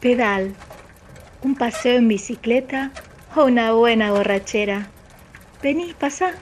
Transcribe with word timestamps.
pedal, 0.00 0.54
un 1.42 1.56
paseo 1.56 1.96
en 1.96 2.08
bicicleta 2.08 2.92
o 3.34 3.44
una 3.46 3.72
buena 3.72 4.12
borrachera. 4.12 4.90
Vení, 5.62 5.92
pasa. 5.94 6.34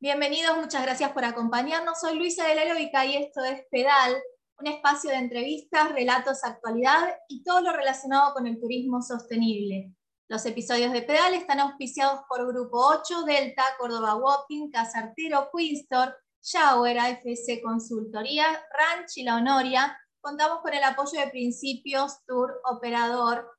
Bienvenidos, 0.00 0.56
muchas 0.58 0.82
gracias 0.82 1.12
por 1.12 1.24
acompañarnos. 1.24 1.98
Soy 2.00 2.18
Luisa 2.18 2.46
de 2.46 2.54
la 2.54 2.64
Heroica 2.64 3.06
y 3.06 3.16
esto 3.16 3.42
es 3.42 3.62
Pedal, 3.70 4.16
un 4.58 4.66
espacio 4.66 5.10
de 5.10 5.16
entrevistas, 5.16 5.92
relatos, 5.92 6.44
actualidad 6.44 7.08
y 7.28 7.42
todo 7.42 7.62
lo 7.62 7.72
relacionado 7.72 8.34
con 8.34 8.46
el 8.46 8.60
turismo 8.60 9.00
sostenible. 9.02 9.92
Los 10.28 10.44
episodios 10.44 10.92
de 10.92 11.02
Pedal 11.02 11.32
están 11.32 11.58
auspiciados 11.58 12.20
por 12.28 12.46
Grupo 12.46 12.86
8, 12.86 13.22
Delta, 13.24 13.64
Córdoba 13.78 14.16
Walking, 14.16 14.70
Casartero, 14.70 15.48
Queenstore, 15.56 16.12
Shower, 16.42 16.98
AFC 16.98 17.62
Consultoría, 17.62 18.44
Ranch 18.44 19.16
y 19.16 19.22
La 19.22 19.36
Honoria. 19.36 19.98
Contamos 20.28 20.60
con 20.60 20.74
el 20.74 20.84
apoyo 20.84 21.18
de 21.18 21.28
Principios 21.28 22.22
Tour 22.26 22.60
Operador. 22.64 23.50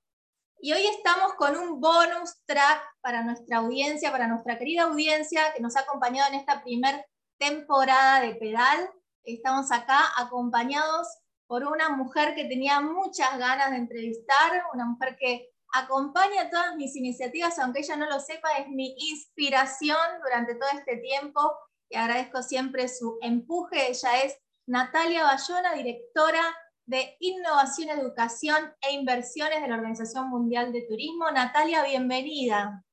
Y 0.62 0.72
hoy 0.72 0.86
estamos 0.86 1.34
con 1.34 1.58
un 1.58 1.82
bonus 1.82 2.36
track 2.46 2.80
para 3.02 3.23
nuestra 3.23 3.58
audiencia, 3.58 4.12
para 4.12 4.27
nuestra 4.27 4.60
querida 4.60 4.84
audiencia 4.84 5.52
que 5.55 5.63
nos 5.63 5.76
ha 5.76 5.80
acompañado 5.80 6.32
en 6.32 6.40
esta 6.40 6.62
primera 6.62 7.04
temporada 7.40 8.22
de 8.22 8.36
Pedal. 8.36 8.88
Estamos 9.24 9.72
acá 9.72 10.00
acompañados 10.16 11.08
por 11.48 11.63
una 11.63 11.90
mujer 11.90 12.36
que 12.36 12.46
tenía 12.46 12.82
muchas 12.82 13.40
ganas 13.40 13.72
de 13.72 13.77
entrevistar, 13.77 14.63
una 14.72 14.86
mujer 14.86 15.18
que 15.20 15.49
acompaña 15.74 16.52
todas 16.52 16.76
mis 16.76 16.96
iniciativas, 16.96 17.58
aunque 17.58 17.80
ella 17.80 17.96
no 17.96 18.05
lo 18.05 18.20
sepa, 18.20 18.60
es 18.60 18.68
mi 18.68 18.96
inspiración 19.10 19.98
durante 20.22 20.54
todo 20.54 20.70
este 20.77 20.98
tiempo 20.98 21.52
y 21.90 21.98
agradezco 21.98 22.44
siempre 22.44 22.88
su 22.88 23.18
empuje. 23.24 23.90
Ella 23.90 24.22
es 24.24 24.38
Natalia 24.70 25.23
Bayona, 25.23 25.73
directora 25.73 26.44
de 26.86 27.18
Innovación, 27.22 27.90
Educación 27.90 28.72
e 28.82 28.94
Inversiones 28.94 29.64
de 29.64 29.68
la 29.68 29.77
Organización 29.77 30.30
Mundial 30.30 30.72
de 30.72 30.84
Turismo. 30.88 31.32
Natalia, 31.32 31.84
bienvenida. 31.84 32.85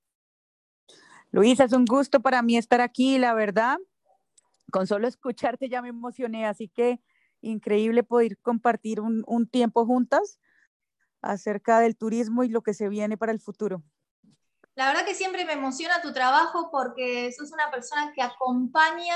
Luisa, 1.33 1.65
es 1.65 1.75
un 1.75 1.85
gusto 1.85 2.21
para 2.21 2.41
mí 2.41 2.57
estar 2.57 2.81
aquí, 2.81 3.19
la 3.19 3.35
verdad. 3.35 3.77
Con 4.73 4.87
solo 4.87 5.07
escucharte 5.07 5.69
ya 5.69 5.83
me 5.83 5.91
emocioné, 5.91 6.47
así 6.47 6.69
que 6.69 7.03
increíble 7.43 8.03
poder 8.03 8.39
compartir 8.39 9.03
un, 9.03 9.23
un 9.27 9.47
tiempo 9.47 9.85
juntas 9.85 10.41
acerca 11.21 11.81
del 11.81 11.95
turismo 11.95 12.43
y 12.43 12.49
lo 12.49 12.63
que 12.63 12.73
se 12.73 12.89
viene 12.89 13.19
para 13.19 13.33
el 13.33 13.41
futuro. 13.41 13.83
La 14.77 14.87
verdad 14.87 15.05
que 15.05 15.15
siempre 15.15 15.45
me 15.45 15.53
emociona 15.53 16.01
tu 16.01 16.15
trabajo 16.15 16.71
porque 16.71 17.31
sos 17.33 17.53
una 17.53 17.71
persona 17.71 18.15
que 18.15 18.23
acompaña 18.23 19.15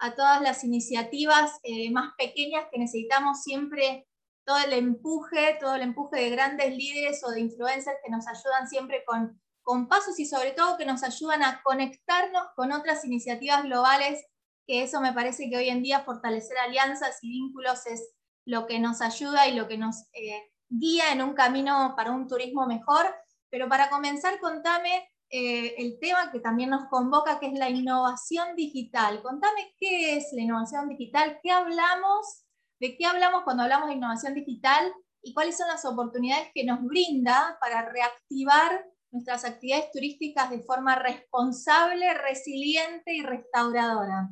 a 0.00 0.14
todas 0.14 0.40
las 0.40 0.64
iniciativas 0.64 1.58
eh, 1.62 1.90
más 1.90 2.14
pequeñas 2.16 2.64
que 2.70 2.78
necesitamos 2.78 3.42
siempre 3.42 4.06
todo 4.44 4.58
el 4.58 4.72
empuje, 4.72 5.58
todo 5.60 5.74
el 5.74 5.82
empuje 5.82 6.16
de 6.16 6.30
grandes 6.30 6.74
líderes 6.74 7.22
o 7.24 7.30
de 7.30 7.40
influencers 7.40 7.98
que 8.04 8.10
nos 8.10 8.26
ayudan 8.26 8.68
siempre 8.68 9.04
con, 9.06 9.40
con 9.62 9.88
pasos 9.88 10.18
y 10.18 10.26
sobre 10.26 10.52
todo 10.52 10.76
que 10.76 10.86
nos 10.86 11.02
ayudan 11.02 11.42
a 11.42 11.62
conectarnos 11.62 12.44
con 12.56 12.72
otras 12.72 13.04
iniciativas 13.04 13.62
globales, 13.62 14.24
que 14.66 14.82
eso 14.82 15.00
me 15.00 15.12
parece 15.12 15.48
que 15.50 15.56
hoy 15.56 15.68
en 15.68 15.82
día 15.82 16.00
fortalecer 16.00 16.56
alianzas 16.58 17.18
y 17.22 17.28
vínculos 17.28 17.86
es 17.86 18.14
lo 18.46 18.66
que 18.66 18.80
nos 18.80 19.02
ayuda 19.02 19.48
y 19.48 19.54
lo 19.54 19.68
que 19.68 19.78
nos 19.78 20.08
eh, 20.14 20.50
guía 20.68 21.12
en 21.12 21.22
un 21.22 21.34
camino 21.34 21.94
para 21.96 22.12
un 22.12 22.26
turismo 22.26 22.66
mejor. 22.66 23.06
Pero 23.50 23.68
para 23.68 23.90
comenzar, 23.90 24.38
contame 24.40 25.08
eh, 25.30 25.74
el 25.78 25.98
tema 26.00 26.30
que 26.32 26.40
también 26.40 26.70
nos 26.70 26.88
convoca, 26.88 27.38
que 27.38 27.46
es 27.46 27.58
la 27.58 27.70
innovación 27.70 28.56
digital. 28.56 29.22
Contame 29.22 29.74
qué 29.78 30.16
es 30.16 30.28
la 30.32 30.42
innovación 30.42 30.88
digital, 30.88 31.38
qué 31.42 31.50
hablamos, 31.50 32.44
de 32.80 32.96
qué 32.96 33.06
hablamos 33.06 33.42
cuando 33.44 33.62
hablamos 33.62 33.88
de 33.88 33.94
innovación 33.94 34.34
digital 34.34 34.92
y 35.22 35.32
cuáles 35.34 35.56
son 35.56 35.68
las 35.68 35.84
oportunidades 35.84 36.48
que 36.54 36.64
nos 36.64 36.82
brinda 36.82 37.58
para 37.60 37.88
reactivar 37.90 38.84
nuestras 39.12 39.44
actividades 39.44 39.90
turísticas 39.92 40.50
de 40.50 40.62
forma 40.62 40.96
responsable, 40.96 42.14
resiliente 42.14 43.14
y 43.14 43.22
restauradora. 43.22 44.30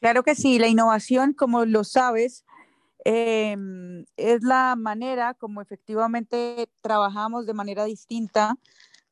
Claro 0.00 0.22
que 0.22 0.34
sí, 0.34 0.58
la 0.58 0.68
innovación, 0.68 1.34
como 1.34 1.64
lo 1.66 1.84
sabes, 1.84 2.44
Em, 3.04 4.04
es 4.16 4.42
la 4.42 4.76
manera 4.76 5.32
como 5.34 5.62
efectivamente 5.62 6.68
trabajamos 6.82 7.46
de 7.46 7.54
manera 7.54 7.84
distinta 7.84 8.56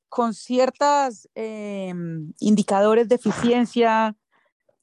con 0.09 0.35
ciertos 0.35 1.29
em, 1.35 2.33
indicadores 2.41 3.09
de 3.09 3.17
eficiencia, 3.17 4.17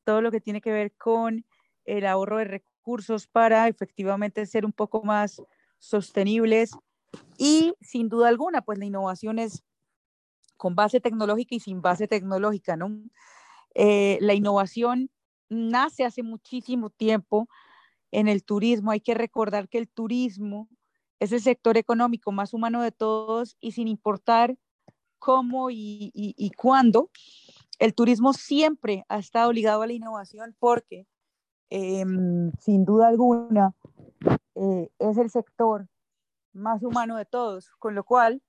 todo 0.03 0.21
lo 0.21 0.31
que 0.31 0.41
tiene 0.41 0.61
que 0.61 0.71
ver 0.71 0.93
con 0.95 1.45
el 1.85 2.05
ahorro 2.05 2.37
de 2.37 2.45
recursos 2.45 3.27
para 3.27 3.67
efectivamente 3.67 4.45
ser 4.45 4.65
un 4.65 4.73
poco 4.73 5.03
más 5.03 5.41
sostenibles 5.79 6.71
y 7.37 7.73
sin 7.81 8.09
duda 8.09 8.29
alguna, 8.29 8.61
pues 8.61 8.77
la 8.77 8.85
innovación 8.85 9.39
es 9.39 9.63
con 10.57 10.75
base 10.75 10.99
tecnológica 10.99 11.55
y 11.55 11.59
sin 11.59 11.81
base 11.81 12.07
tecnológica, 12.07 12.77
¿no? 12.77 12.91
Eh, 13.73 14.17
la 14.21 14.33
innovación 14.33 15.09
nace 15.49 16.05
hace 16.05 16.23
muchísimo 16.23 16.89
tiempo 16.89 17.47
en 18.11 18.27
el 18.27 18.43
turismo. 18.43 18.91
Hay 18.91 19.01
que 19.01 19.13
recordar 19.13 19.67
que 19.67 19.77
el 19.77 19.89
turismo 19.89 20.69
es 21.19 21.31
el 21.31 21.41
sector 21.41 21.77
económico 21.77 22.31
más 22.31 22.53
humano 22.53 22.81
de 22.81 22.91
todos 22.91 23.57
y 23.59 23.71
sin 23.71 23.87
importar 23.87 24.57
cómo 25.19 25.69
y, 25.71 26.51
cuándo, 26.57 27.09
el 27.79 27.93
turismo 27.93 28.33
siempre 28.33 29.05
ha 29.09 29.19
estado 29.19 29.51
ligado 29.51 29.81
a 29.81 29.87
la 29.87 29.93
innovación 29.93 30.55
porque 30.59 31.07
em, 31.69 32.51
sin 32.59 32.85
duda 32.85 33.07
alguna 33.07 33.73
eh, 34.55 34.89
es 34.99 35.17
el 35.17 35.29
sector 35.29 35.87
más 36.53 36.83
humano 36.83 37.17
de 37.17 37.25
todos, 37.25 37.71
con 37.79 37.95
lo 37.95 38.03
cual 38.03 38.41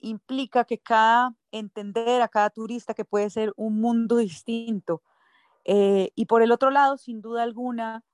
implica 0.00 0.64
que 0.64 0.78
cada 0.78 1.34
entender 1.50 2.22
a 2.22 2.28
cada 2.28 2.50
turista 2.50 2.94
que 2.94 3.04
puede 3.04 3.30
ser 3.30 3.52
un 3.56 3.80
mundo 3.80 4.16
distinto. 4.18 5.02
Eh, 5.64 6.10
y 6.14 6.26
por 6.26 6.42
el 6.42 6.52
otro 6.52 6.70
lado, 6.70 6.96
sin 6.96 7.20
duda 7.20 7.42
alguna, 7.42 8.04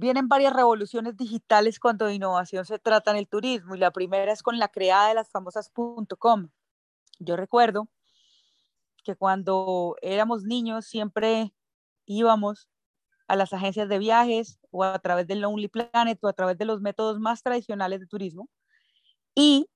Vienen 0.00 0.28
varias 0.28 0.52
revoluciones 0.52 1.16
digitales 1.16 1.80
cuando 1.80 2.06
de 2.06 2.14
innovación 2.14 2.64
se 2.64 2.78
trata 2.78 3.10
en 3.10 3.16
el 3.16 3.26
turismo 3.26 3.74
y 3.74 3.78
la 3.78 3.90
primera 3.90 4.32
es 4.32 4.44
con 4.44 4.56
la 4.56 4.68
creada 4.68 5.08
de 5.08 5.14
las 5.14 5.28
famosas 5.28 5.72
.com. 6.18 6.50
Yo 7.20 7.36
recuerdo 7.36 7.88
que 9.04 9.16
cuando 9.16 9.96
éramos 10.02 10.44
niños 10.44 10.86
siempre 10.86 11.52
íbamos 12.06 12.68
a 13.28 13.36
las 13.36 13.52
agencias 13.52 13.88
de 13.88 13.98
viajes 13.98 14.58
o 14.70 14.84
a 14.84 14.98
través 15.00 15.26
del 15.26 15.40
Lonely 15.42 15.68
Planet 15.68 16.18
o 16.22 16.28
a 16.28 16.32
través 16.34 16.58
de 16.58 16.64
los 16.66 16.80
métodos 16.80 17.20
más 17.20 17.42
tradicionales 17.42 18.00
de 18.00 18.06
turismo 18.06 18.48
y 19.34 19.68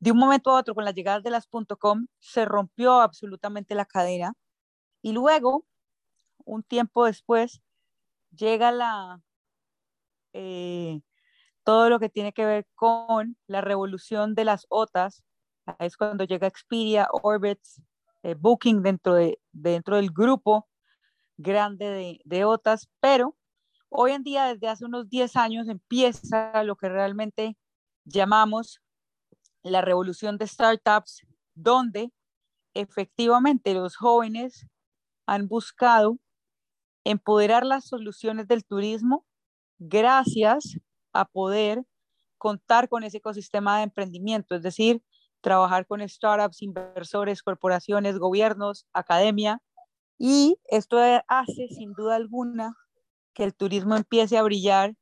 de 0.00 0.12
un 0.12 0.18
momento 0.18 0.50
a 0.52 0.60
otro 0.60 0.74
con 0.74 0.84
las 0.84 0.94
llegadas 0.94 1.22
de 1.24 1.30
las 1.30 1.48
.com 1.80 2.06
se 2.20 2.44
rompió 2.46 3.00
absolutamente 3.02 3.74
la 3.74 3.86
cadena 3.86 4.34
y 5.02 5.12
luego 5.12 5.66
un 6.44 6.62
tiempo 6.64 7.06
después 7.06 7.62
llega 8.32 8.72
la 8.72 9.22
eh, 10.34 11.00
todo 11.64 11.90
lo 11.90 12.00
que 12.00 12.08
tiene 12.10 12.32
que 12.32 12.46
ver 12.46 12.66
con 12.76 13.36
la 13.48 13.60
revolución 13.62 14.34
de 14.34 14.44
las 14.44 14.66
OTAs. 14.70 15.22
Es 15.78 15.96
cuando 15.96 16.24
llega 16.24 16.46
Expedia, 16.46 17.08
Orbitz, 17.22 17.80
eh, 18.22 18.34
Booking 18.34 18.82
dentro, 18.82 19.14
de, 19.14 19.38
dentro 19.52 19.96
del 19.96 20.10
grupo 20.10 20.68
grande 21.36 21.86
de, 21.90 22.20
de 22.24 22.44
OTAs, 22.44 22.88
pero 23.00 23.36
hoy 23.88 24.12
en 24.12 24.22
día, 24.22 24.46
desde 24.46 24.68
hace 24.68 24.84
unos 24.84 25.08
10 25.08 25.36
años, 25.36 25.68
empieza 25.68 26.62
lo 26.64 26.76
que 26.76 26.88
realmente 26.88 27.56
llamamos 28.04 28.80
la 29.62 29.80
revolución 29.80 30.36
de 30.36 30.46
startups, 30.46 31.26
donde 31.54 32.12
efectivamente 32.74 33.72
los 33.74 33.96
jóvenes 33.96 34.66
han 35.26 35.48
buscado 35.48 36.18
empoderar 37.04 37.64
las 37.64 37.86
soluciones 37.86 38.48
del 38.48 38.64
turismo 38.64 39.24
gracias 39.78 40.78
a 41.12 41.24
poder 41.24 41.84
contar 42.38 42.88
con 42.88 43.04
ese 43.04 43.18
ecosistema 43.18 43.78
de 43.78 43.84
emprendimiento, 43.84 44.54
es 44.54 44.62
decir, 44.62 45.02
trabajar 45.44 45.86
con 45.86 46.06
startups, 46.08 46.62
inversores, 46.62 47.42
corporaciones, 47.42 48.18
gobiernos, 48.18 48.86
academia. 48.94 49.60
Y 50.18 50.58
esto 50.64 50.98
hace 51.28 51.68
sin 51.68 51.92
duda 51.92 52.16
alguna 52.16 52.74
que 53.34 53.44
el 53.44 53.54
turismo 53.54 53.94
empiece 53.94 54.38
a 54.38 54.42
brillar 54.42 54.96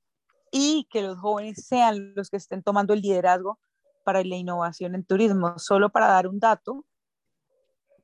y 0.50 0.88
que 0.90 1.02
los 1.02 1.18
jóvenes 1.18 1.64
sean 1.64 2.14
los 2.16 2.28
que 2.28 2.38
estén 2.38 2.62
tomando 2.62 2.92
el 2.92 3.00
liderazgo 3.00 3.60
para 4.04 4.24
la 4.24 4.34
innovación 4.34 4.96
en 4.96 5.04
turismo. 5.04 5.58
Solo 5.58 5.90
para 5.90 6.08
dar 6.08 6.26
un 6.26 6.40
dato, 6.40 6.84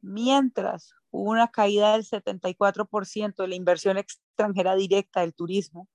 mientras 0.00 0.94
hubo 1.10 1.30
una 1.32 1.48
caída 1.48 1.92
del 1.92 2.04
74% 2.04 3.34
de 3.42 3.48
la 3.48 3.54
inversión 3.56 3.98
extranjera 3.98 4.76
directa 4.76 5.22
del 5.22 5.34
turismo 5.34 5.88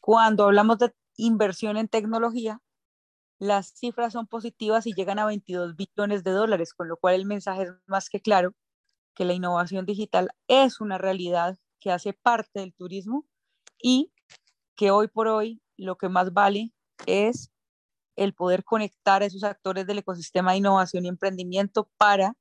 cuando 0.00 0.44
hablamos 0.44 0.78
de 0.78 0.92
inversión 1.16 1.76
en 1.76 1.86
tecnología, 1.86 2.60
las 3.40 3.72
cifras 3.74 4.12
son 4.12 4.26
positivas 4.26 4.86
y 4.86 4.92
llegan 4.92 5.18
a 5.18 5.26
22 5.26 5.74
billones 5.74 6.22
de 6.22 6.30
dólares, 6.30 6.74
con 6.74 6.88
lo 6.88 6.98
cual 6.98 7.14
el 7.14 7.24
mensaje 7.26 7.62
es 7.62 7.70
más 7.86 8.10
que 8.10 8.20
claro 8.20 8.54
que 9.14 9.24
la 9.24 9.32
innovación 9.32 9.86
digital 9.86 10.30
es 10.46 10.80
una 10.80 10.98
realidad 10.98 11.58
que 11.80 11.90
hace 11.90 12.12
parte 12.12 12.60
del 12.60 12.74
turismo 12.74 13.26
y 13.82 14.12
que 14.76 14.90
hoy 14.90 15.08
por 15.08 15.26
hoy 15.26 15.62
lo 15.78 15.96
que 15.96 16.10
más 16.10 16.34
vale 16.34 16.72
es 17.06 17.50
el 18.14 18.34
poder 18.34 18.62
conectar 18.62 19.22
a 19.22 19.26
esos 19.26 19.42
actores 19.42 19.86
del 19.86 19.98
ecosistema 19.98 20.52
de 20.52 20.58
innovación 20.58 21.06
y 21.06 21.08
emprendimiento 21.08 21.90
para 21.96 22.34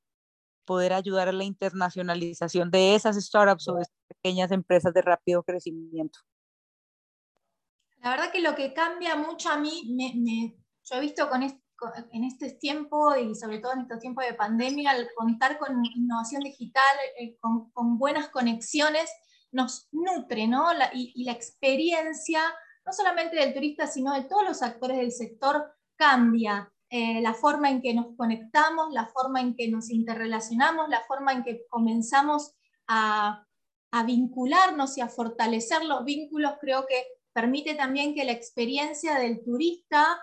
poder 0.65 0.91
ayudar 0.91 1.29
a 1.29 1.31
la 1.31 1.45
internacionalización 1.45 2.71
de 2.71 2.95
esas 2.95 3.15
startups 3.15 3.69
o 3.69 3.75
de 3.75 3.83
esas 3.83 3.95
pequeñas 4.07 4.51
empresas 4.51 4.93
de 4.93 5.01
rápido 5.01 5.43
crecimiento. 5.43 6.19
La 8.01 8.11
verdad 8.11 8.31
que 8.31 8.41
lo 8.41 8.55
que 8.55 8.73
cambia 8.73 9.15
mucho 9.15 9.49
a 9.49 9.57
mí, 9.57 9.83
me, 9.89 10.55
yo 10.89 10.97
he 10.97 11.01
visto 11.01 11.29
con, 11.29 11.43
en 11.43 12.23
este 12.23 12.51
tiempo 12.51 13.15
y 13.15 13.35
sobre 13.35 13.59
todo 13.59 13.73
en 13.73 13.81
estos 13.81 13.99
tiempos 13.99 14.25
de 14.25 14.33
pandemia, 14.33 14.91
al 14.91 15.09
contar 15.15 15.57
con 15.57 15.83
innovación 15.85 16.41
digital, 16.41 16.83
eh, 17.19 17.37
con, 17.39 17.71
con, 17.71 17.97
buenas 17.97 18.29
conexiones, 18.29 19.09
nos 19.51 19.87
nutre, 19.91 20.47
¿no? 20.47 20.67
y, 20.93 21.23
la 21.23 21.31
experiencia, 21.31 22.41
no 22.85 22.93
solamente 22.93 23.35
del 23.35 23.53
turista, 23.53 23.87
sino 23.87 24.13
de 24.13 24.23
todos 24.23 24.43
los 24.43 24.61
actores 24.61 24.97
del 24.97 25.11
sector, 25.11 25.73
cambia. 25.95 26.71
Eh, 26.91 27.21
la 27.21 27.35
forma 27.35 27.69
en 27.69 27.81
que 27.81 27.93
nos 27.93 28.15
conectamos, 28.15 28.91
la 28.91 29.05
forma 29.05 29.41
en 29.41 29.55
que 29.55 29.69
nos 29.69 29.91
interrelacionamos, 29.91 30.89
la 30.89 31.01
forma 31.01 31.33
en 31.33 31.43
que 31.43 31.67
comenzamos 31.69 32.55
a 32.87 33.45
vincularnos 34.05 34.97
y 34.97 35.01
a 35.01 35.07
fortalecer 35.07 35.85
los 35.85 36.03
vínculos, 36.03 36.53
creo 36.59 36.87
que 36.87 37.03
permite 37.31 37.75
también 37.75 38.15
que 38.15 38.23
la 38.23 38.31
experiencia 38.31 39.19
del 39.19 39.43
turista 39.43 40.19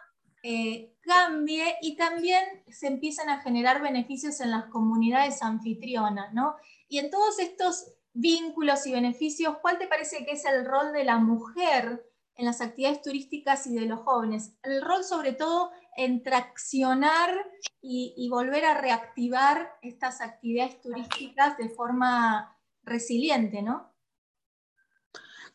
eh, 0.48 0.94
cambie 1.00 1.75
y 1.82 1.96
también 1.96 2.44
se 2.69 2.87
empiezan 2.87 3.28
a 3.31 3.40
generar 3.40 3.82
beneficios 3.82 4.40
en 4.40 4.52
las 4.52 4.66
comunidades 4.66 5.43
anfitrionas, 5.43 6.32
¿no? 6.34 6.54
Y 6.88 7.00
en 7.00 7.10
todos 7.10 7.40
estos 7.40 7.93
vínculos 8.12 8.87
y 8.87 8.93
beneficios, 8.93 9.56
¿cuál 9.60 9.76
te 9.76 9.88
parece 9.88 10.25
que 10.25 10.34
es 10.34 10.44
el 10.44 10.64
rol 10.64 10.93
de 10.93 11.02
la 11.02 11.19
mujer 11.19 12.08
en 12.37 12.44
las 12.44 12.60
actividades 12.60 13.02
turísticas 13.02 13.66
y 13.66 13.75
de 13.75 13.87
los 13.87 13.98
jóvenes? 14.04 14.52
El 14.62 14.82
rol 14.82 15.02
sobre 15.02 15.32
todo 15.32 15.72
en 15.96 16.22
traccionar 16.22 17.34
y, 17.82 18.28
volver 18.31 18.66
a 18.66 18.81
reactivar 18.81 19.72
estas 19.82 20.20
actividades 20.20 20.81
turísticas 20.81 21.58
de 21.58 21.70
forma 21.70 22.56
resiliente, 22.84 23.62
¿no? 23.62 23.92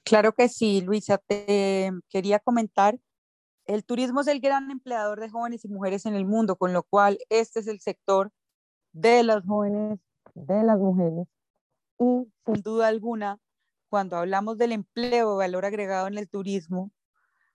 Claro 0.04 0.34
que 0.34 0.50
sí, 0.50 0.82
Luisa. 0.82 1.18
Te 1.18 1.92
quería 2.10 2.40
comentar, 2.40 3.00
el 3.66 3.86
turismo 3.86 4.22
es 4.22 4.28
el 4.28 4.40
gran 4.40 4.72
empleador 4.72 5.20
de 5.20 5.30
jóvenes 5.30 5.66
y 5.66 5.70
mujeres 5.70 6.06
en 6.06 6.16
el 6.16 6.26
mundo, 6.26 6.56
con 6.56 6.74
lo 6.74 6.84
cual 6.84 7.18
este 7.30 7.60
es 7.60 7.68
el 7.68 7.80
sector 7.80 8.32
de 8.92 9.24
las 9.24 9.46
jóvenes, 9.46 10.00
de 10.34 10.64
las 10.64 10.78
mujeres. 10.78 11.28
Y 12.00 12.32
sin 12.46 12.62
duda 12.64 12.88
alguna, 12.88 13.38
cuando 13.90 14.18
hablamos 14.18 14.58
del 14.58 14.72
empleo 14.72 15.38
valor 15.38 15.66
agregado 15.66 16.08
en 16.08 16.18
el 16.18 16.30
turismo, 16.30 16.92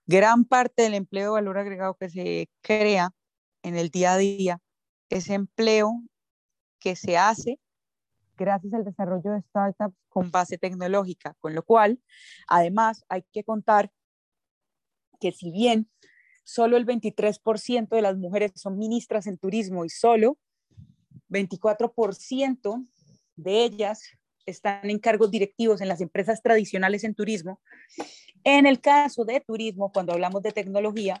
gran 0.05 0.45
parte 0.45 0.83
del 0.83 0.93
empleo 0.93 1.33
valor 1.33 1.57
agregado 1.57 1.95
que 1.95 2.09
se 2.09 2.49
crea 2.61 3.11
en 3.63 3.75
el 3.75 3.89
día 3.89 4.13
a 4.13 4.17
día 4.17 4.61
es 5.09 5.29
empleo 5.29 6.01
que 6.79 6.95
se 6.95 7.17
hace 7.17 7.59
gracias 8.37 8.73
al 8.73 8.85
desarrollo 8.85 9.31
de 9.31 9.41
startups 9.41 9.97
con 10.09 10.31
base 10.31 10.57
tecnológica, 10.57 11.35
con 11.39 11.55
lo 11.55 11.63
cual, 11.63 11.99
además, 12.47 13.03
hay 13.09 13.23
que 13.31 13.43
contar 13.43 13.91
que 15.19 15.31
si 15.31 15.51
bien 15.51 15.89
solo 16.43 16.77
el 16.77 16.85
23% 16.85 17.89
de 17.89 18.01
las 18.01 18.17
mujeres 18.17 18.51
son 18.55 18.77
ministras 18.77 19.27
en 19.27 19.37
turismo 19.37 19.85
y 19.85 19.89
solo 19.89 20.37
24% 21.29 22.87
de 23.35 23.63
ellas 23.63 24.03
están 24.45 24.89
en 24.89 24.99
cargos 24.99 25.29
directivos 25.29 25.81
en 25.81 25.89
las 25.89 26.01
empresas 26.01 26.41
tradicionales 26.41 27.03
en 27.03 27.13
turismo. 27.13 27.59
En 28.43 28.65
el 28.65 28.79
caso 28.79 29.25
de 29.25 29.41
turismo, 29.41 29.91
cuando 29.91 30.13
hablamos 30.13 30.41
de 30.41 30.53
tecnología, 30.53 31.19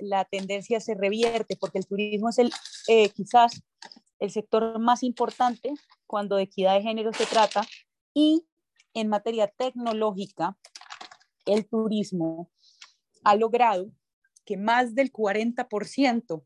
la 0.00 0.24
tendencia 0.24 0.80
se 0.80 0.94
revierte 0.94 1.56
porque 1.56 1.78
el 1.78 1.86
turismo 1.86 2.28
es 2.28 2.38
el, 2.38 2.52
eh, 2.88 3.08
quizás 3.10 3.62
el 4.18 4.30
sector 4.30 4.78
más 4.80 5.02
importante 5.02 5.72
cuando 6.06 6.36
de 6.36 6.44
equidad 6.44 6.74
de 6.74 6.82
género 6.82 7.12
se 7.12 7.26
trata 7.26 7.66
y 8.12 8.44
en 8.94 9.08
materia 9.08 9.48
tecnológica, 9.48 10.56
el 11.46 11.66
turismo 11.66 12.50
ha 13.22 13.36
logrado 13.36 13.90
que 14.44 14.56
más 14.56 14.94
del 14.94 15.12
40% 15.12 16.44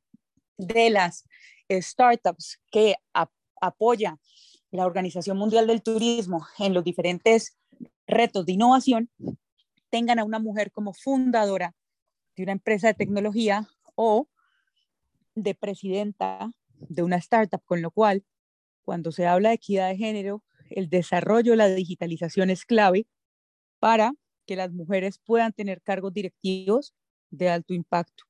de 0.56 0.90
las 0.90 1.24
startups 1.70 2.60
que 2.70 2.96
apoya 3.60 4.18
la 4.70 4.86
Organización 4.86 5.36
Mundial 5.36 5.66
del 5.66 5.82
Turismo 5.82 6.46
en 6.58 6.74
los 6.74 6.84
diferentes 6.84 7.58
retos 8.06 8.46
de 8.46 8.52
innovación 8.52 9.10
tengan 9.90 10.18
a 10.18 10.24
una 10.24 10.38
mujer 10.38 10.70
como 10.70 10.92
fundadora 10.92 11.74
de 12.36 12.42
una 12.42 12.52
empresa 12.52 12.88
de 12.88 12.94
tecnología 12.94 13.66
o 13.94 14.28
de 15.34 15.54
presidenta 15.54 16.50
de 16.74 17.02
una 17.02 17.16
startup, 17.16 17.62
con 17.64 17.82
lo 17.82 17.90
cual, 17.90 18.24
cuando 18.82 19.12
se 19.12 19.26
habla 19.26 19.50
de 19.50 19.56
equidad 19.56 19.88
de 19.88 19.96
género, 19.96 20.44
el 20.70 20.88
desarrollo 20.88 21.52
de 21.52 21.56
la 21.56 21.68
digitalización 21.68 22.50
es 22.50 22.64
clave 22.64 23.06
para 23.78 24.12
que 24.48 24.56
las 24.56 24.72
mujeres 24.72 25.18
puedan 25.18 25.52
tener 25.52 25.82
cargos 25.82 26.12
directivos 26.14 26.94
de 27.30 27.50
alto 27.50 27.74
impacto. 27.74 28.24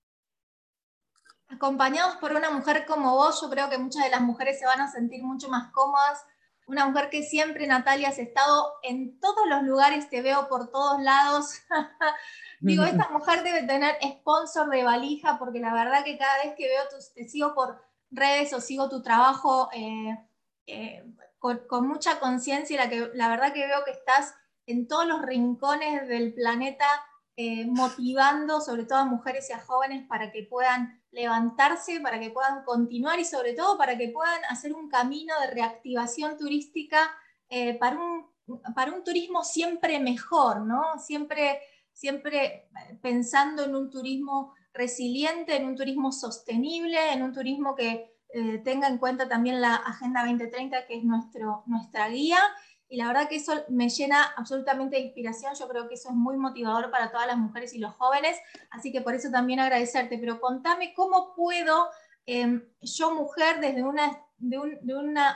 Acompañados 1.49 2.17
por 2.17 2.33
una 2.33 2.51
mujer 2.51 2.85
como 2.87 3.15
vos, 3.15 3.41
yo 3.41 3.49
creo 3.49 3.71
que 3.71 3.79
muchas 3.79 4.03
de 4.03 4.11
las 4.11 4.21
mujeres 4.21 4.59
se 4.59 4.67
van 4.67 4.81
a 4.81 4.91
sentir 4.91 5.23
mucho 5.23 5.49
más 5.49 5.71
cómodas. 5.73 6.27
Una 6.67 6.87
mujer 6.87 7.09
que 7.09 7.23
siempre, 7.23 7.69
Natalia, 7.69 8.09
has 8.09 8.19
estado 8.19 8.75
en 8.83 9.19
todos 9.21 9.49
los 9.49 9.63
lugares, 9.63 10.11
te 10.11 10.21
veo 10.21 10.49
por 10.49 10.71
todos 10.71 11.01
lados. 11.01 11.63
Digo, 12.61 12.83
esta 12.83 13.09
mujer 13.13 13.45
debe 13.45 13.63
tener 13.63 13.97
sponsor 14.03 14.69
de 14.69 14.83
valija, 14.83 15.39
porque 15.39 15.61
la 15.61 15.73
verdad 15.73 16.05
que 16.05 16.19
cada 16.19 16.43
vez 16.43 16.55
que 16.57 16.67
veo, 16.67 16.83
tus, 16.91 17.15
te 17.15 17.29
sigo 17.29 17.55
por 17.55 17.81
redes 18.11 18.53
o 18.53 18.61
sigo 18.61 18.89
tu 18.89 19.03
trabajo 19.03 19.71
eh, 19.73 20.19
eh, 20.67 21.05
con, 21.39 21.87
mucha 21.87 22.19
conciencia 22.19 22.75
y 22.75 22.91
la, 22.91 23.11
la 23.15 23.29
verdad 23.29 23.53
que 23.53 23.67
veo 23.67 23.85
que 23.85 23.93
estás 23.93 24.35
en 24.69 24.87
todos 24.87 25.07
los 25.07 25.23
rincones 25.23 26.07
del 26.09 26.35
planeta 26.35 26.87
eh, 27.37 27.67
motivando 27.67 28.61
sobre 28.61 28.85
todo 28.85 28.99
a 28.99 29.05
mujeres 29.05 29.49
y 29.49 29.53
a 29.53 29.61
jóvenes 29.61 30.07
para 30.09 30.33
que 30.33 30.43
puedan 30.43 31.01
levantarse, 31.11 32.01
para 32.01 32.19
que 32.19 32.31
puedan 32.31 32.65
continuar 32.65 33.19
y 33.19 33.25
sobre 33.25 33.55
todo 33.55 33.79
para 33.79 33.97
que 33.97 34.09
puedan 34.09 34.45
hacer 34.51 34.75
un 34.75 34.89
camino 34.89 35.35
de 35.41 35.53
reactivación 35.53 36.37
turística 36.37 36.99
eh, 37.49 37.75
para, 37.79 37.97
un, 37.97 38.27
para 38.75 38.93
un 38.93 39.05
turismo 39.05 39.45
siempre 39.45 40.01
mejor, 40.01 40.63
¿no? 40.63 40.99
Siempre, 40.99 41.61
siempre 41.93 42.69
pensando 43.01 43.65
en 43.65 43.75
un 43.75 43.89
turismo 43.89 44.53
resiliente, 44.75 45.57
en 45.57 45.67
un 45.67 45.77
turismo 45.77 46.13
sostenible, 46.13 47.13
en 47.13 47.23
un 47.23 47.33
turismo 47.33 47.75
que 47.75 48.19
eh, 48.35 48.59
tenga 48.59 48.89
en 48.89 48.99
cuenta 48.99 49.29
también 49.29 49.61
la 49.61 49.77
Agenda 49.77 50.21
2030, 50.23 50.87
que 50.87 50.99
es 50.99 51.05
nuestro, 51.05 51.63
nuestra 51.67 52.09
guía, 52.09 52.41
y 52.89 52.97
la 52.97 53.07
verdad 53.07 53.29
que 53.29 53.37
eso 53.37 53.53
me 53.69 53.89
llena 53.91 54.23
absolutamente 54.37 54.97
de 54.97 55.03
inspiración, 55.03 55.55
yo 55.55 55.69
creo 55.69 55.89
que 55.89 55.95
eso 55.95 56.09
es 56.09 56.15
muy 56.15 56.37
motivador 56.37 56.91
para 56.91 57.11
todas 57.11 57.27
las 57.27 57.37
mujeres 57.37 57.75
y 57.75 57.79
los 57.79 57.95
jóvenes, 57.95 58.39
así 58.71 58.91
que 58.91 59.03
por 59.03 59.15
eso 59.15 59.31
también 59.31 59.61
agradecerte, 59.61 60.19
pero 60.19 60.41
contame 60.41 60.95
cómo 60.95 61.35
puedo 61.35 61.89
em, 62.25 62.65
yo 62.81 63.15
mujer 63.15 63.61
desde 63.61 63.83
una, 63.83 64.25
de, 64.39 64.59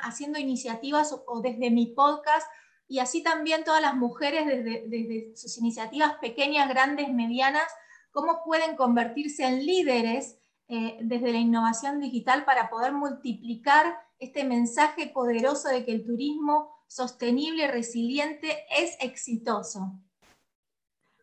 haciendo 0.03 0.39
iniciativas 0.39 1.15
o, 1.27 1.41
desde 1.43 1.71
mi 1.71 1.87
podcast, 1.87 2.47
y 2.89 2.99
así 2.99 3.23
también 3.23 3.65
todas 3.65 3.83
las 3.83 3.97
mujeres 3.97 4.47
desde, 4.47 4.85
desde 4.87 5.37
sus 5.37 5.57
iniciativas 5.59 6.15
pequeñas, 6.21 6.69
grandes, 6.69 7.13
medianas, 7.13 7.71
cómo 8.11 8.43
pueden 8.45 8.77
convertirse 8.77 9.45
en 9.45 9.65
líderes 9.65 10.39
eh, 10.69 10.99
desde 11.03 11.33
la 11.33 11.39
innovación 11.39 12.01
digital 12.01 12.45
para 12.45 12.71
poder 12.71 12.93
multiplicar 12.93 13.99
este 14.19 14.45
mensaje 14.45 15.09
poderoso 15.09 15.69
de 15.69 15.85
que 15.85 15.93
el 15.93 16.05
turismo 16.05 16.71
sostenible, 16.95 17.69
resiliente, 17.69 18.67
es 18.79 18.97
exitoso. 19.01 19.99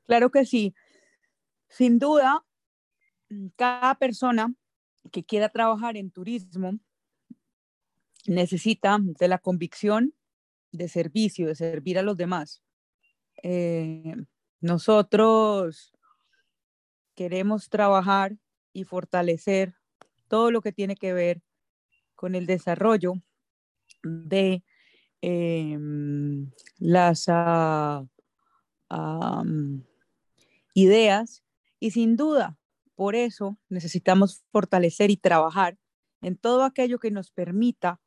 Claro 0.08 0.32
que 0.32 0.44
sí. 0.44 0.74
Sin 1.68 2.00
duda, 2.00 2.44
cada 3.56 3.94
persona 3.96 4.52
que 5.12 5.24
quiera 5.24 5.50
trabajar 5.50 5.96
en 5.96 6.10
turismo 6.10 6.80
necesita 8.26 8.98
de 9.00 9.28
la 9.28 9.38
convicción 9.38 10.16
de 10.72 10.88
servicio, 10.88 11.48
de 11.48 11.56
servir 11.56 12.00
a 12.00 12.04
los 12.04 12.18
demás. 12.18 12.64
Eh, 13.44 14.16
nosotros 14.62 15.94
queremos 17.14 17.70
trabajar 17.70 18.36
y 18.74 18.86
fortalecer 18.86 19.76
todo 20.28 20.50
lo 20.50 20.62
que 20.62 20.72
tiene 20.72 20.96
que 20.96 21.14
ver 21.14 21.44
con 22.16 22.34
el 22.34 22.48
desarrollo 22.48 23.14
de 24.02 24.64
Em, 25.22 26.52
las 26.78 27.26
ah, 27.28 28.06
ideas 30.74 31.44
y 31.80 31.92
sin 31.92 32.16
duda 32.16 32.58
por 32.96 33.16
eso 33.16 33.58
necesitamos 33.70 34.44
fortalecer 34.52 35.10
y 35.12 35.18
trabajar 35.18 35.78
en 36.22 36.36
todo 36.36 36.64
aquello 36.64 37.00
que 37.00 37.12
nos 37.12 37.32
permita 37.32 38.02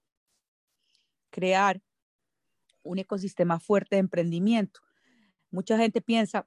crear 1.31 1.83
un 2.83 2.99
ecosistema 2.99 3.59
fuerte 3.59 3.97
de 3.97 4.01
emprendimiento. 4.01 4.81
Mucha 5.51 5.79
gente 5.79 6.03
piensa, 6.03 6.47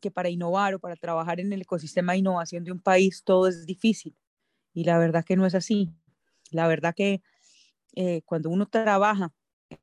que 0.00 0.10
para 0.10 0.30
innovar 0.30 0.74
o 0.74 0.78
para 0.78 0.96
trabajar 0.96 1.38
en 1.38 1.52
el 1.52 1.62
ecosistema 1.62 2.12
de 2.12 2.20
innovación 2.20 2.64
de 2.64 2.72
un 2.72 2.80
país 2.80 3.24
todo 3.24 3.46
es 3.46 3.66
difícil. 3.66 4.16
Y 4.72 4.84
la 4.84 4.98
verdad 4.98 5.24
que 5.24 5.36
no 5.36 5.44
es 5.44 5.54
así. 5.54 5.90
La 6.50 6.66
verdad 6.66 6.94
que 6.94 7.22
eh, 7.94 8.22
cuando 8.24 8.48
uno 8.48 8.66
trabaja 8.66 9.32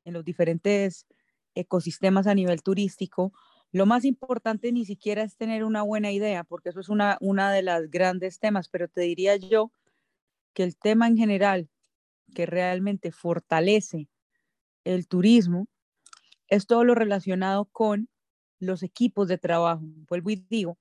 en 0.04 0.12
los 0.12 0.24
diferentes 0.24 1.06
ecosistemas 1.54 2.26
a 2.26 2.34
nivel 2.34 2.62
turístico, 2.62 3.32
lo 3.72 3.86
más 3.86 4.04
importante 4.04 4.72
ni 4.72 4.84
siquiera 4.84 5.22
es 5.22 5.36
tener 5.36 5.64
una 5.64 5.82
buena 5.82 6.10
idea, 6.10 6.44
porque 6.44 6.70
eso 6.70 6.80
es 6.80 6.88
una, 6.88 7.18
una 7.20 7.52
de 7.52 7.62
las 7.62 7.90
grandes 7.90 8.38
temas, 8.40 8.68
pero 8.68 8.88
te 8.88 9.02
diría 9.02 9.36
yo 9.36 9.72
que 10.54 10.64
el 10.64 10.76
tema 10.76 11.06
en 11.06 11.16
general 11.16 11.68
que 12.34 12.46
realmente 12.46 13.12
fortalece 13.12 14.08
el 14.84 15.06
turismo 15.06 15.68
es 16.48 16.66
todo 16.66 16.84
lo 16.84 16.94
relacionado 16.94 17.66
con 17.66 18.08
los 18.58 18.82
equipos 18.82 19.28
de 19.28 19.38
trabajo. 19.38 19.82
Vuelvo 20.08 20.30
y 20.30 20.44
digo, 20.48 20.78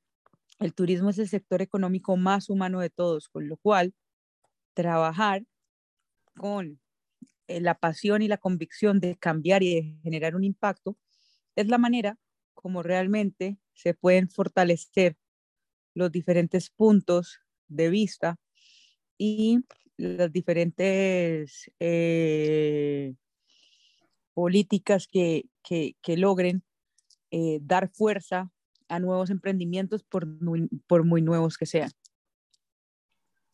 el 0.59 0.73
turismo 0.73 1.09
es 1.09 1.19
el 1.19 1.29
sector 1.29 1.61
económico 1.61 2.17
más 2.17 2.49
humano 2.49 2.79
de 2.79 2.89
todos, 2.89 3.29
con 3.29 3.47
lo 3.47 3.57
cual 3.57 3.93
trabajar 4.73 5.43
con 6.35 6.79
la 7.61 7.75
pasión 7.75 8.21
y 8.21 8.27
la 8.27 8.37
convicción 8.37 8.99
de 8.99 9.15
cambiar 9.15 9.63
y 9.63 9.75
de 9.75 9.99
generar 10.03 10.35
un 10.35 10.43
impacto 10.43 10.97
es 11.55 11.67
la 11.67 11.77
manera 11.77 12.17
como 12.53 12.83
realmente 12.83 13.57
se 13.73 13.93
pueden 13.93 14.29
fortalecer 14.29 15.17
los 15.93 16.11
diferentes 16.11 16.69
puntos 16.69 17.39
de 17.67 17.89
vista 17.89 18.39
y 19.17 19.59
las 19.97 20.31
diferentes 20.31 21.71
eh, 21.79 23.15
políticas 24.33 25.07
que, 25.07 25.45
logren 26.17 26.63
eh, 27.31 27.59
dar 27.61 27.89
fuerza 27.89 28.51
a 28.87 28.99
nuevos 28.99 29.29
emprendimientos 29.29 30.03
por 30.03 30.27
por 30.87 31.05
muy 31.05 31.21
nuevos 31.21 31.57
que 31.57 31.65
sean. 31.65 31.91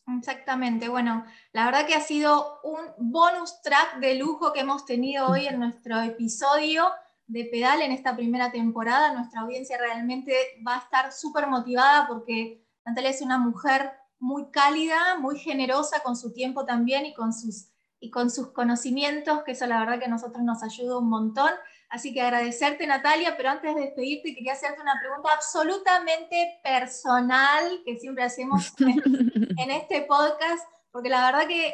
Exactamente, 0.07 0.87
bueno, 0.87 1.25
la 1.51 1.65
verdad 1.65 1.87
que 1.87 1.95
ha 1.95 1.99
sido 1.99 2.59
un 2.63 2.79
bonus 2.97 3.61
track 3.63 3.97
de 3.99 4.13
lujo 4.15 4.53
que 4.53 4.59
hemos 4.59 4.85
tenido 4.85 5.27
hoy 5.27 5.47
en 5.47 5.59
nuestro 5.59 5.99
episodio 5.99 6.85
de 7.25 7.45
Pedal 7.45 7.81
en 7.81 7.91
esta 7.91 8.15
primera 8.15 8.51
temporada. 8.51 9.13
Nuestra 9.13 9.41
audiencia 9.41 9.79
realmente 9.79 10.35
va 10.65 10.75
a 10.75 10.79
estar 10.79 11.11
súper 11.11 11.47
motivada 11.47 12.07
porque 12.07 12.63
Natalia 12.85 13.09
es 13.09 13.21
una 13.21 13.39
mujer 13.39 13.93
muy 14.19 14.51
cálida, 14.51 15.17
muy 15.19 15.39
generosa 15.39 16.01
con 16.03 16.15
su 16.15 16.33
tiempo 16.33 16.65
también 16.65 17.07
y 17.07 17.13
con 17.15 17.33
sus, 17.33 17.69
y 17.99 18.11
con 18.11 18.29
sus 18.29 18.51
conocimientos, 18.51 19.43
que 19.43 19.53
eso 19.53 19.65
la 19.65 19.79
verdad 19.79 19.97
que 19.97 20.05
a 20.05 20.09
nosotros 20.09 20.43
nos 20.43 20.61
ayuda 20.61 20.99
un 20.99 21.09
montón. 21.09 21.49
Así 21.95 22.13
que 22.13 22.19
agradecerte 22.19 22.85
Natalia, 22.85 23.37
pero 23.37 23.51
antes 23.51 23.73
de 23.73 23.79
despedirte 23.79 24.35
quería 24.35 24.51
hacerte 24.51 24.81
una 24.81 24.99
pregunta 24.99 25.29
absolutamente 25.31 26.59
personal 26.61 27.81
que 27.85 27.97
siempre 27.97 28.25
hacemos 28.25 28.73
en 28.79 29.71
este 29.71 30.01
podcast, 30.01 30.67
porque 30.91 31.07
la 31.07 31.25
verdad 31.31 31.47
que 31.47 31.73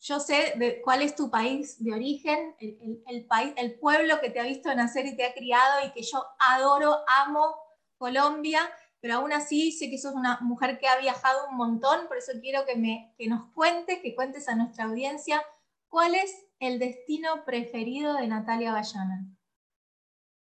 yo 0.00 0.20
sé 0.20 0.52
de 0.56 0.82
cuál 0.82 1.00
es 1.00 1.16
tu 1.16 1.30
país 1.30 1.82
de 1.82 1.94
origen, 1.94 2.56
el, 2.60 3.24
país, 3.24 3.54
el 3.56 3.78
pueblo 3.78 4.20
que 4.20 4.28
te 4.28 4.38
ha 4.38 4.42
visto 4.42 4.74
nacer 4.74 5.06
y 5.06 5.16
te 5.16 5.24
ha 5.24 5.32
criado 5.32 5.86
y 5.86 5.92
que 5.92 6.02
yo 6.02 6.22
adoro, 6.38 6.98
amo 7.06 7.56
Colombia, 7.96 8.70
pero 9.00 9.14
aún 9.14 9.32
así 9.32 9.72
sé 9.72 9.88
que 9.88 9.96
sos 9.96 10.12
una 10.12 10.40
mujer 10.42 10.78
que 10.78 10.88
ha 10.88 10.98
viajado 10.98 11.48
un 11.48 11.56
montón, 11.56 12.06
por 12.06 12.18
eso 12.18 12.32
quiero 12.42 12.66
que, 12.66 12.76
me, 12.76 13.14
que 13.16 13.28
nos 13.28 13.46
cuentes, 13.54 14.00
que 14.02 14.14
cuentes 14.14 14.46
a 14.50 14.56
nuestra 14.56 14.84
audiencia 14.84 15.42
cuál 15.88 16.14
es 16.16 16.44
el 16.60 16.78
destino 16.78 17.46
preferido 17.46 18.12
de 18.12 18.26
Natalia 18.26 18.72
Bayana. 18.72 19.37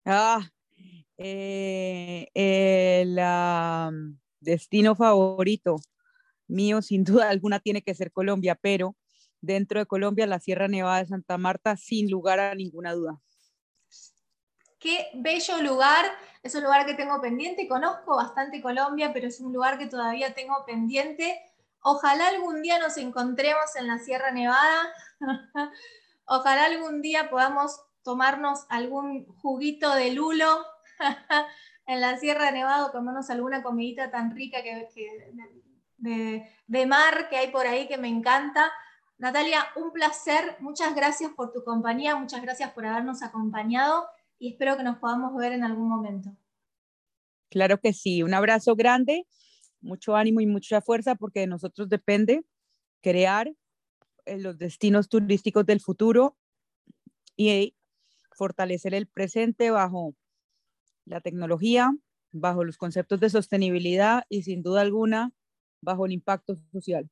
Ah, 0.09 0.41
eh, 1.19 2.29
el 2.33 3.19
destino 4.39 4.95
favorito 4.95 5.77
mío, 6.47 6.81
sin 6.81 7.03
duda 7.03 7.29
alguna, 7.29 7.59
tiene 7.59 7.83
que 7.83 7.93
ser 7.93 8.13
Colombia, 8.13 8.55
pero 8.55 8.95
dentro 9.41 9.81
de 9.81 9.87
Colombia, 9.87 10.29
la 10.29 10.39
Sierra 10.39 10.69
Nevada 10.69 10.99
de 10.99 11.07
Santa 11.07 11.39
Marta, 11.39 11.77
sin 11.77 12.09
lugar 12.09 12.39
a 12.39 12.55
ninguna 12.55 12.93
duda. 12.93 13.21
Qué 14.79 15.09
bello 15.15 15.61
lugar, 15.63 16.07
es 16.45 16.55
un 16.55 16.63
lugar 16.63 16.87
que 16.87 16.95
tengo 16.95 17.21
pendiente, 17.21 17.67
conozco 17.67 18.15
bastante 18.15 18.63
Colombia, 18.63 19.13
pero 19.13 19.27
es 19.27 19.41
un 19.41 19.53
lugar 19.53 19.77
que 19.77 19.87
todavía 19.87 20.35
tengo 20.35 20.65
pendiente. 20.65 21.41
Ojalá 21.81 22.29
algún 22.29 22.63
día 22.63 22.79
nos 22.79 22.97
encontremos 22.97 23.75
en 23.75 23.89
la 23.89 23.99
Sierra 23.99 24.31
Nevada, 24.31 24.93
ojalá 26.27 26.67
algún 26.67 27.03
día 27.03 27.29
podamos 27.29 27.81
tomarnos 28.07 28.67
algún 28.69 29.27
juguito 29.43 29.93
de 29.97 30.13
lulo 30.15 30.47
en 31.89 32.01
la 32.01 32.17
Sierra 32.19 32.53
Nevada, 32.53 32.93
comernos 32.93 33.29
alguna 33.31 33.65
comidita 33.65 34.13
tan 34.13 34.31
rica 34.31 34.59
que, 34.63 34.89
de 35.99 36.87
mar 36.87 37.29
que 37.29 37.37
hay 37.37 37.51
por 37.51 37.67
ahí 37.67 37.89
que 37.89 37.99
me 37.99 38.07
encanta. 38.07 38.71
Natalia, 39.19 39.59
un 39.75 39.91
placer, 39.91 40.57
muchas 40.61 40.95
gracias 40.95 41.33
por 41.33 41.51
tu 41.51 41.65
compañía, 41.65 42.15
muchas 42.15 42.43
gracias 42.43 42.71
por 42.71 42.87
habernos 42.87 43.25
acompañado 43.25 44.07
y 44.39 44.53
espero 44.53 44.77
que 44.77 44.85
nos 44.85 44.99
podamos 44.99 45.35
ver 45.35 45.51
en 45.51 45.65
algún 45.65 45.89
momento. 45.89 46.31
Claro 47.51 47.81
que 47.81 47.93
sí, 47.93 48.23
un 48.23 48.35
abrazo 48.35 48.77
grande, 48.77 49.27
mucho 49.81 50.15
ánimo 50.15 50.41
y 50.41 50.47
mucha 50.47 50.81
fuerza 50.81 51.17
porque 51.17 51.41
de 51.41 51.49
nosotros 51.49 51.89
depende 51.89 52.45
crear 53.03 53.53
eh, 54.27 54.39
los 54.39 54.59
destinos 54.59 55.09
turísticos 55.09 55.67
del 55.67 55.81
futuro 55.81 56.37
y 57.35 57.76
fortalecer 58.37 58.95
el 58.95 59.07
presente 59.07 59.71
bajo 59.71 60.15
la 61.05 61.21
tecnología, 61.21 61.93
bajo 62.33 62.65
los 62.65 62.77
conceptos 62.77 63.21
de 63.21 63.31
sostenibilidad 63.31 64.25
y 64.29 64.43
sin 64.43 64.63
duda 64.63 64.83
alguna 64.83 65.33
bajo 65.81 66.07
el 66.07 66.13
impacto 66.13 66.55
social. 66.73 67.11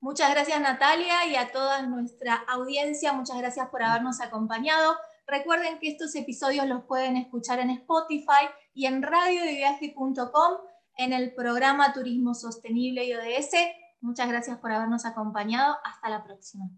Muchas 0.00 0.30
gracias 0.32 0.60
Natalia 0.60 1.26
y 1.30 1.36
a 1.36 1.52
toda 1.52 1.82
nuestra 1.86 2.34
audiencia, 2.34 3.12
muchas 3.12 3.38
gracias 3.38 3.68
por 3.68 3.82
habernos 3.82 4.20
acompañado. 4.20 4.96
Recuerden 5.26 5.78
que 5.78 5.88
estos 5.88 6.14
episodios 6.16 6.66
los 6.66 6.84
pueden 6.84 7.16
escuchar 7.16 7.60
en 7.60 7.70
Spotify 7.70 8.48
y 8.74 8.86
en 8.86 9.02
radiodeviaje.com 9.02 10.58
en 10.96 11.12
el 11.12 11.32
programa 11.34 11.92
Turismo 11.92 12.34
Sostenible 12.34 13.04
y 13.04 13.14
ODS. 13.14 13.54
Muchas 14.00 14.28
gracias 14.28 14.58
por 14.58 14.72
habernos 14.72 15.06
acompañado. 15.06 15.76
Hasta 15.84 16.08
la 16.08 16.24
próxima. 16.24 16.68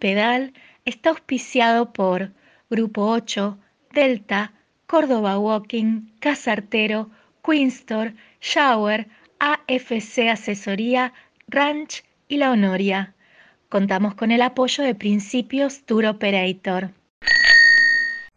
Pedal 0.00 0.54
está 0.84 1.10
auspiciado 1.10 1.92
por 1.92 2.32
Grupo 2.70 3.06
8, 3.06 3.58
Delta, 3.92 4.52
Córdoba 4.86 5.38
Walking, 5.38 6.02
Casartero, 6.20 7.10
Queenstore, 7.44 8.14
Shower, 8.40 9.08
AFC 9.38 10.28
Asesoría, 10.30 11.12
Ranch 11.48 12.04
y 12.28 12.36
La 12.36 12.50
Honoria. 12.50 13.14
Contamos 13.68 14.14
con 14.14 14.30
el 14.30 14.42
apoyo 14.42 14.84
de 14.84 14.94
Principios 14.94 15.84
Tour 15.84 16.06
Operator. 16.06 16.90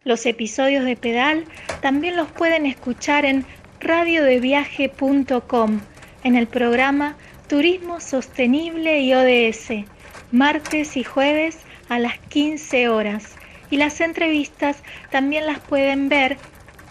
Los 0.04 0.26
episodios 0.26 0.84
de 0.84 0.96
Pedal 0.96 1.44
también 1.80 2.16
los 2.16 2.30
pueden 2.30 2.66
escuchar 2.66 3.24
en 3.24 3.44
radiodeviaje.com 3.80 5.80
en 6.24 6.34
el 6.34 6.46
programa 6.46 7.16
Turismo 7.48 8.00
Sostenible 8.00 9.00
y 9.00 9.14
ODS, 9.14 9.84
martes 10.32 10.96
y 10.96 11.04
jueves 11.04 11.58
a 11.88 11.98
las 11.98 12.18
15 12.18 12.88
horas. 12.88 13.36
Y 13.70 13.76
las 13.76 14.00
entrevistas 14.00 14.78
también 15.10 15.46
las 15.46 15.58
pueden 15.60 16.08
ver 16.08 16.38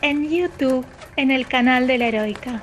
en 0.01 0.29
YouTube 0.29 0.85
en 1.15 1.31
el 1.31 1.47
canal 1.47 1.87
de 1.87 1.97
la 1.97 2.07
Heroica. 2.07 2.61